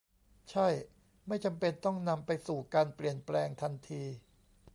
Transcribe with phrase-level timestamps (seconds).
[0.51, 0.67] ใช่
[1.27, 4.03] ไม่จำเป็นต้องนำไปสู่การเปลี่ยนแปลงทันที